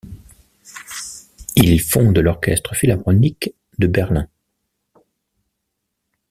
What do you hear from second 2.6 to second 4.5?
philharmonique de Berlin.